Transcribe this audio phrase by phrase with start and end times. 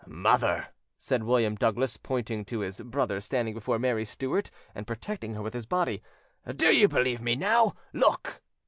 [0.07, 5.43] "Mother," said William Douglas, pointing to his brother standing before Mary Stuart and protecting her
[5.43, 6.01] with his body,
[6.55, 7.75] "do you believe me now?
[7.93, 8.41] Look!"